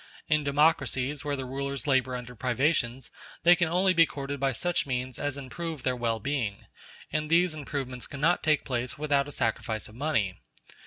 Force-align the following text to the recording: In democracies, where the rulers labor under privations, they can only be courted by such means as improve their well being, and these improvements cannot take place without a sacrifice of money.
In 0.27 0.43
democracies, 0.43 1.23
where 1.23 1.35
the 1.35 1.45
rulers 1.45 1.85
labor 1.85 2.15
under 2.15 2.33
privations, 2.33 3.11
they 3.43 3.55
can 3.55 3.67
only 3.67 3.93
be 3.93 4.07
courted 4.07 4.39
by 4.39 4.51
such 4.51 4.87
means 4.87 5.19
as 5.19 5.37
improve 5.37 5.83
their 5.83 5.95
well 5.95 6.19
being, 6.19 6.65
and 7.11 7.29
these 7.29 7.53
improvements 7.53 8.07
cannot 8.07 8.41
take 8.41 8.65
place 8.65 8.97
without 8.97 9.27
a 9.27 9.31
sacrifice 9.31 9.87
of 9.87 9.93
money. 9.93 10.37